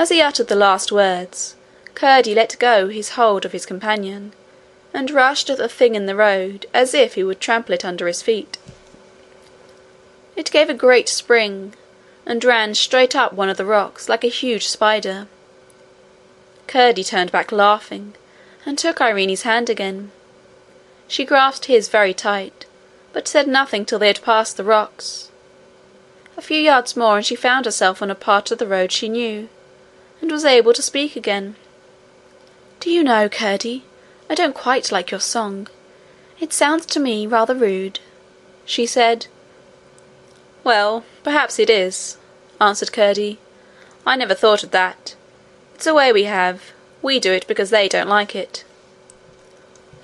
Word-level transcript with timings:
As 0.00 0.08
he 0.08 0.22
uttered 0.22 0.48
the 0.48 0.56
last 0.56 0.90
words, 0.90 1.56
Curdie 1.94 2.34
let 2.34 2.58
go 2.58 2.88
his 2.88 3.10
hold 3.20 3.44
of 3.44 3.52
his 3.52 3.66
companion, 3.66 4.32
and 4.94 5.10
rushed 5.10 5.50
at 5.50 5.58
the 5.58 5.68
thing 5.68 5.94
in 5.94 6.06
the 6.06 6.16
road 6.16 6.64
as 6.72 6.94
if 6.94 7.16
he 7.16 7.22
would 7.22 7.38
trample 7.38 7.74
it 7.74 7.84
under 7.84 8.06
his 8.06 8.22
feet. 8.22 8.56
It 10.36 10.50
gave 10.50 10.70
a 10.70 10.84
great 10.86 11.10
spring, 11.10 11.74
and 12.24 12.42
ran 12.42 12.74
straight 12.74 13.14
up 13.14 13.34
one 13.34 13.50
of 13.50 13.58
the 13.58 13.66
rocks 13.66 14.08
like 14.08 14.24
a 14.24 14.28
huge 14.28 14.68
spider. 14.68 15.26
Curdie 16.66 17.04
turned 17.04 17.30
back 17.30 17.52
laughing, 17.52 18.14
and 18.64 18.78
took 18.78 19.02
Irene's 19.02 19.42
hand 19.42 19.68
again. 19.68 20.12
She 21.08 21.26
grasped 21.26 21.66
his 21.66 21.90
very 21.90 22.14
tight, 22.14 22.64
but 23.12 23.28
said 23.28 23.46
nothing 23.46 23.84
till 23.84 23.98
they 23.98 24.06
had 24.06 24.22
passed 24.22 24.56
the 24.56 24.64
rocks. 24.64 25.30
A 26.38 26.40
few 26.40 26.58
yards 26.58 26.96
more 26.96 27.18
and 27.18 27.26
she 27.26 27.36
found 27.36 27.66
herself 27.66 28.00
on 28.00 28.10
a 28.10 28.14
part 28.14 28.50
of 28.50 28.56
the 28.56 28.66
road 28.66 28.92
she 28.92 29.10
knew, 29.10 29.50
and 30.20 30.30
was 30.30 30.44
able 30.44 30.72
to 30.72 30.82
speak 30.82 31.16
again. 31.16 31.56
Do 32.80 32.90
you 32.90 33.02
know, 33.02 33.28
Curdie, 33.28 33.84
I 34.28 34.34
don't 34.34 34.54
quite 34.54 34.92
like 34.92 35.10
your 35.10 35.20
song. 35.20 35.68
It 36.38 36.52
sounds 36.52 36.86
to 36.86 37.00
me 37.00 37.26
rather 37.26 37.54
rude, 37.54 38.00
she 38.64 38.86
said. 38.86 39.26
Well, 40.64 41.04
perhaps 41.22 41.58
it 41.58 41.68
is, 41.68 42.16
answered 42.60 42.92
Curdie. 42.92 43.38
I 44.06 44.16
never 44.16 44.34
thought 44.34 44.62
of 44.62 44.70
that. 44.70 45.14
It's 45.74 45.86
a 45.86 45.94
way 45.94 46.12
we 46.12 46.24
have. 46.24 46.72
We 47.02 47.18
do 47.18 47.32
it 47.32 47.46
because 47.46 47.70
they 47.70 47.88
don't 47.88 48.08
like 48.08 48.34
it. 48.34 48.64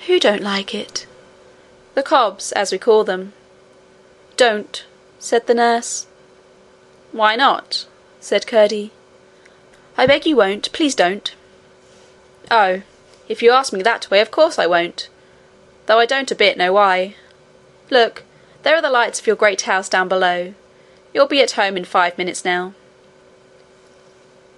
Who 0.06 0.18
don't 0.20 0.42
like 0.42 0.74
it? 0.74 1.06
The 1.94 2.02
cobs, 2.02 2.52
as 2.52 2.72
we 2.72 2.78
call 2.78 3.04
them. 3.04 3.32
Don't, 4.36 4.84
said 5.18 5.46
the 5.46 5.54
nurse. 5.54 6.06
Why 7.12 7.36
not? 7.36 7.86
said 8.20 8.46
Curdie. 8.46 8.92
I 9.96 10.06
beg 10.06 10.26
you 10.26 10.36
won't. 10.36 10.70
Please 10.72 10.94
don't. 10.94 11.34
Oh, 12.50 12.82
if 13.28 13.42
you 13.42 13.50
ask 13.50 13.72
me 13.72 13.82
that 13.82 14.10
way, 14.10 14.20
of 14.20 14.30
course 14.30 14.58
I 14.58 14.66
won't. 14.66 15.08
Though 15.86 15.98
I 15.98 16.06
don't 16.06 16.30
a 16.30 16.34
bit 16.34 16.58
know 16.58 16.72
why. 16.72 17.16
Look, 17.90 18.24
there 18.62 18.76
are 18.76 18.82
the 18.82 18.90
lights 18.90 19.20
of 19.20 19.26
your 19.26 19.36
great 19.36 19.62
house 19.62 19.88
down 19.88 20.08
below. 20.08 20.54
You'll 21.14 21.26
be 21.26 21.40
at 21.40 21.52
home 21.52 21.76
in 21.76 21.84
five 21.84 22.18
minutes 22.18 22.44
now. 22.44 22.74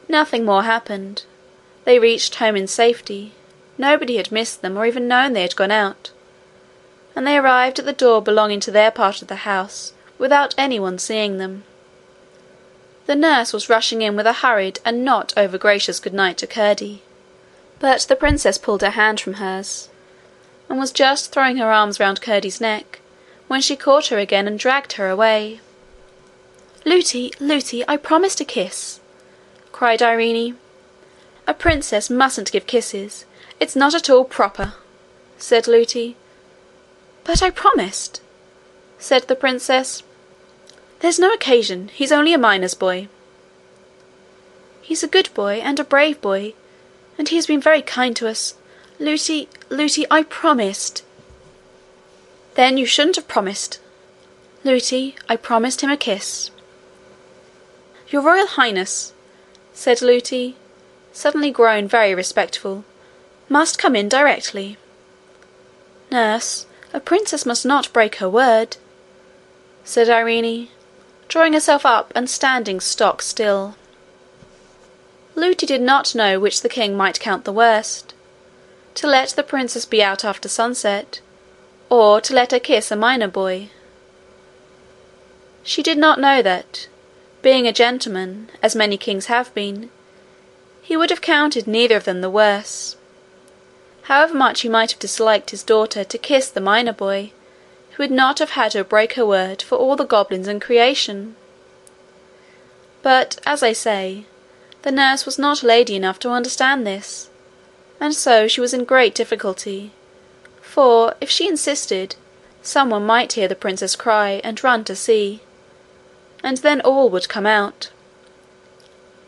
Nothing 0.09 0.45
more 0.45 0.65
happened. 0.65 1.25
They 1.85 1.99
reached 1.99 2.37
home 2.37 2.57
in 2.57 2.67
safety. 2.67 3.33
Nobody 3.77 4.17
had 4.17 4.33
missed 4.33 4.63
them 4.63 4.77
or 4.77 4.87
even 4.87 5.07
known 5.07 5.33
they 5.35 5.43
had 5.43 5.57
gone 5.57 5.71
out. 5.71 6.11
And 7.15 7.27
they 7.27 7.37
arrived 7.37 7.79
at 7.79 7.85
the 7.85 7.93
door 7.93 8.23
belonging 8.23 8.61
to 8.61 8.71
their 8.71 8.91
part 8.91 9.23
of 9.23 9.29
the 9.29 9.37
house 9.37 9.93
without 10.19 10.55
anyone 10.59 10.99
seeing 10.99 11.39
them. 11.39 11.65
The 13.09 13.17
nurse 13.17 13.55
was 13.55 13.71
rushing 13.71 14.03
in 14.03 14.17
with 14.17 14.27
a 14.27 14.35
hurried 14.45 14.81
and 14.85 15.03
not 15.03 15.33
over 15.35 15.57
gracious 15.57 15.99
good 15.99 16.13
night 16.13 16.37
to 16.37 16.47
Curdie, 16.47 17.01
but 17.79 18.03
the 18.03 18.15
princess 18.15 18.59
pulled 18.59 18.83
her 18.83 18.91
hand 18.91 19.19
from 19.19 19.35
hers, 19.35 19.89
and 20.69 20.79
was 20.79 20.93
just 20.93 21.33
throwing 21.33 21.57
her 21.57 21.73
arms 21.73 21.99
round 21.99 22.21
Curdie's 22.21 22.61
neck 22.61 23.01
when 23.47 23.63
she 23.63 23.77
caught 23.77 24.09
her 24.09 24.19
again 24.19 24.47
and 24.47 24.59
dragged 24.59 24.93
her 24.93 25.09
away. 25.09 25.63
Lootie, 26.85 27.33
Lootie, 27.41 27.83
I 27.89 27.97
promised 27.97 28.43
a 28.43 28.45
kiss, 28.45 29.01
cried 29.73 30.03
Irene. 30.03 30.59
A 31.47 31.55
princess 31.55 32.11
mustn't 32.11 32.53
give 32.53 32.67
kisses. 32.67 33.25
It's 33.59 33.75
not 33.75 33.95
at 33.95 34.11
all 34.11 34.27
proper, 34.27 34.75
said 35.39 35.67
Lootie. 35.67 36.17
But 37.25 37.43
I 37.43 37.49
promised, 37.49 38.21
said 38.99 39.29
the 39.29 39.35
princess. 39.35 40.03
There's 41.01 41.19
no 41.19 41.33
occasion. 41.33 41.91
He's 41.93 42.13
only 42.13 42.33
a 42.33 42.39
miner's 42.39 42.75
boy. 42.75 43.09
He's 44.83 45.03
a 45.03 45.09
good 45.09 45.29
boy 45.35 45.61
and 45.63 45.79
a 45.79 45.85
brave 45.85 46.21
boy, 46.21 46.55
and 47.17 47.29
he 47.29 47.37
has 47.37 47.47
been 47.47 47.61
very 47.61 47.83
kind 47.83 48.17
to 48.17 48.27
us. 48.27 48.55
Lootie, 48.99 49.49
Lootie, 49.69 50.07
I 50.11 50.23
promised. 50.25 51.05
Then 52.55 52.79
you 52.79 52.87
shouldn't 52.87 53.17
have 53.17 53.29
promised. 53.29 53.81
Lootie, 54.65 55.15
I 55.29 55.37
promised 55.37 55.83
him 55.83 55.91
a 55.91 55.97
kiss. 55.97 56.51
Your 58.09 58.23
Royal 58.23 58.47
Highness, 58.47 59.13
said 59.73 60.03
Lootie, 60.03 60.57
suddenly 61.13 61.51
grown 61.51 61.87
very 61.87 62.15
respectful, 62.15 62.85
must 63.49 63.79
come 63.79 63.95
in 63.95 64.09
directly. 64.09 64.79
Nurse, 66.11 66.67
a 66.93 67.01
princess 67.01 67.45
must 67.45 67.67
not 67.67 67.93
break 67.93 68.17
her 68.17 68.29
word, 68.29 68.79
said 69.85 70.09
Irene, 70.09 70.69
drawing 71.29 71.53
herself 71.53 71.87
up 71.87 72.13
and 72.15 72.29
standing 72.29 72.81
stock 72.81 73.23
still. 73.23 73.77
Lootie 75.35 75.67
did 75.67 75.83
not 75.83 76.15
know 76.15 76.41
which 76.41 76.63
the 76.63 76.69
king 76.69 76.97
might 76.97 77.21
count 77.21 77.45
the 77.45 77.53
worst 77.53 78.15
to 78.99 79.07
let 79.07 79.29
the 79.31 79.45
princess 79.45 79.85
be 79.85 80.03
out 80.03 80.25
after 80.25 80.49
sunset, 80.49 81.21
or 81.89 82.21
to 82.21 82.35
let 82.35 82.51
her 82.51 82.59
kiss 82.59 82.91
a 82.91 82.97
miner 82.97 83.29
boy. 83.29 83.71
She 85.63 85.85
did 85.85 85.97
not 85.99 86.19
know 86.19 86.43
that, 86.43 86.89
being 87.41 87.69
a 87.69 87.73
gentleman, 87.73 88.51
as 88.61 88.75
many 88.75 88.97
kings 88.97 89.27
have 89.27 89.55
been, 89.55 89.91
he 90.83 90.97
would 90.97 91.11
have 91.11 91.21
counted 91.21 91.69
neither 91.69 91.97
of 91.97 92.05
them 92.05 92.23
the 92.23 92.31
worse. 92.31 92.97
However 94.03 94.35
much 94.35 94.63
he 94.63 94.69
might 94.69 94.91
have 94.91 94.99
disliked 94.99 95.51
his 95.51 95.63
daughter 95.63 96.03
to 96.03 96.19
kiss 96.19 96.49
the 96.49 96.61
miner 96.61 96.93
boy, 96.93 97.31
would 97.99 98.11
not 98.11 98.39
have 98.39 98.51
had 98.51 98.73
her 98.73 98.85
break 98.85 99.15
her 99.15 99.27
word 99.27 99.61
for 99.61 99.77
all 99.77 99.97
the 99.97 100.07
goblins 100.07 100.49
in 100.49 100.61
creation. 100.61 101.37
But, 103.03 103.39
as 103.45 103.63
I 103.63 103.73
say, 103.73 104.25
the 104.83 104.93
nurse 104.93 105.27
was 105.27 105.39
not 105.39 105.63
lady 105.63 105.97
enough 105.97 106.19
to 106.21 106.31
understand 106.31 106.87
this, 106.87 107.29
and 108.01 108.15
so 108.15 108.49
she 108.49 108.61
was 108.61 108.73
in 108.73 108.85
great 108.85 109.15
difficulty, 109.15 109.91
for, 110.63 111.15
if 111.21 111.29
she 111.29 111.49
insisted, 111.49 112.17
some 112.63 112.91
one 112.91 113.05
might 113.05 113.33
hear 113.35 113.49
the 113.49 113.55
princess 113.55 113.97
cry 113.97 114.41
and 114.45 114.63
run 114.63 114.85
to 114.85 114.97
see 114.97 115.43
and 116.43 116.59
then 116.59 116.81
all 116.83 117.11
would 117.11 117.29
come 117.29 117.47
out. 117.47 117.91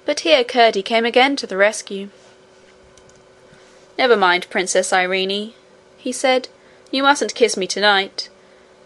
But 0.05 0.21
here 0.21 0.45
Curdie 0.45 0.83
came 0.83 1.05
again 1.05 1.37
to 1.37 1.47
the 1.47 1.57
rescue. 1.57 2.09
Never 3.99 4.17
mind, 4.17 4.49
Princess 4.51 4.93
Irene, 4.93 5.53
he 5.99 6.13
said. 6.13 6.49
You 6.91 7.03
mustn't 7.03 7.35
kiss 7.35 7.57
me 7.57 7.67
tonight. 7.67 8.29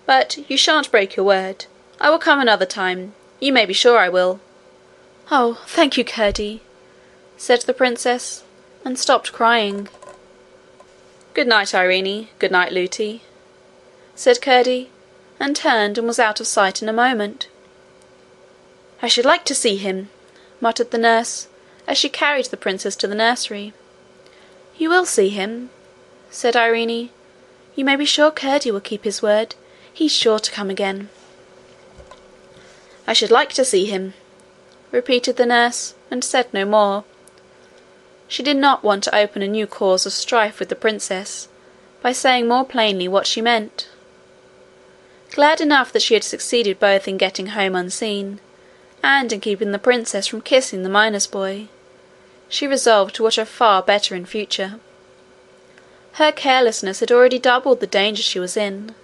But 0.06 0.38
you 0.48 0.56
shan't 0.56 0.90
break 0.90 1.16
your 1.16 1.26
word. 1.26 1.66
I 2.00 2.10
will 2.10 2.18
come 2.18 2.40
another 2.40 2.66
time. 2.66 3.14
You 3.40 3.52
may 3.52 3.66
be 3.66 3.72
sure 3.72 3.98
I 3.98 4.08
will. 4.08 4.40
Oh, 5.30 5.62
thank 5.66 5.96
you, 5.96 6.04
Curdie, 6.04 6.60
said 7.36 7.62
the 7.62 7.72
princess, 7.72 8.44
and 8.84 8.98
stopped 8.98 9.32
crying. 9.32 9.88
Good 11.32 11.48
night, 11.48 11.74
Irene. 11.74 12.28
Good 12.38 12.52
night, 12.52 12.72
Lootie, 12.72 13.22
said 14.14 14.42
Curdie, 14.42 14.90
and 15.40 15.56
turned 15.56 15.98
and 15.98 16.06
was 16.06 16.18
out 16.18 16.40
of 16.40 16.46
sight 16.46 16.82
in 16.82 16.88
a 16.88 16.92
moment. 16.92 17.48
I 19.02 19.08
should 19.08 19.24
like 19.24 19.44
to 19.46 19.54
see 19.54 19.76
him, 19.76 20.10
muttered 20.60 20.90
the 20.90 20.98
nurse, 20.98 21.48
as 21.86 21.98
she 21.98 22.08
carried 22.08 22.46
the 22.46 22.56
princess 22.56 22.96
to 22.96 23.06
the 23.06 23.14
nursery. 23.14 23.72
You 24.76 24.90
will 24.90 25.06
see 25.06 25.30
him, 25.30 25.70
said 26.30 26.56
Irene. 26.56 27.10
You 27.74 27.84
may 27.84 27.96
be 27.96 28.04
sure 28.04 28.30
Curdie 28.30 28.70
will 28.70 28.80
keep 28.80 29.04
his 29.04 29.22
word. 29.22 29.54
He's 29.94 30.12
sure 30.12 30.40
to 30.40 30.50
come 30.50 30.70
again. 30.70 31.08
I 33.06 33.12
should 33.12 33.30
like 33.30 33.52
to 33.52 33.64
see 33.64 33.84
him, 33.84 34.14
repeated 34.90 35.36
the 35.36 35.46
nurse, 35.46 35.94
and 36.10 36.24
said 36.24 36.52
no 36.52 36.64
more. 36.64 37.04
She 38.26 38.42
did 38.42 38.56
not 38.56 38.82
want 38.82 39.04
to 39.04 39.14
open 39.14 39.40
a 39.40 39.46
new 39.46 39.68
cause 39.68 40.04
of 40.04 40.12
strife 40.12 40.58
with 40.58 40.68
the 40.68 40.74
princess 40.74 41.48
by 42.02 42.10
saying 42.10 42.48
more 42.48 42.64
plainly 42.64 43.06
what 43.06 43.28
she 43.28 43.40
meant. 43.40 43.88
Glad 45.30 45.60
enough 45.60 45.92
that 45.92 46.02
she 46.02 46.14
had 46.14 46.24
succeeded 46.24 46.80
both 46.80 47.06
in 47.06 47.16
getting 47.16 47.48
home 47.48 47.76
unseen 47.76 48.40
and 49.00 49.32
in 49.32 49.40
keeping 49.40 49.70
the 49.70 49.78
princess 49.78 50.26
from 50.26 50.40
kissing 50.40 50.82
the 50.82 50.88
miner's 50.88 51.28
boy, 51.28 51.68
she 52.48 52.66
resolved 52.66 53.14
to 53.14 53.22
watch 53.22 53.36
her 53.36 53.44
far 53.44 53.80
better 53.80 54.16
in 54.16 54.24
future. 54.24 54.80
Her 56.14 56.32
carelessness 56.32 56.98
had 56.98 57.12
already 57.12 57.38
doubled 57.38 57.78
the 57.78 57.86
danger 57.86 58.22
she 58.22 58.40
was 58.40 58.56
in. 58.56 58.94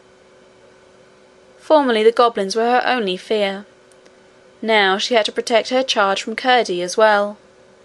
Formerly 1.71 2.03
the 2.03 2.11
goblins 2.11 2.57
were 2.57 2.69
her 2.69 2.83
only 2.85 3.17
fear. 3.17 3.65
Now 4.61 4.99
she 4.99 5.15
had 5.15 5.25
to 5.27 5.31
protect 5.31 5.69
her 5.69 5.85
charge 5.85 6.21
from 6.21 6.35
Curdie 6.35 6.83
as 6.83 6.97
well. 6.97 7.37